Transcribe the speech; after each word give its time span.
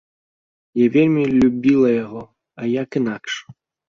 Я 0.77 0.85
вельмі 0.95 1.23
любіла 1.41 1.89
яго, 2.03 2.21
а 2.61 2.71
як 2.71 2.97
інакш? 3.01 3.33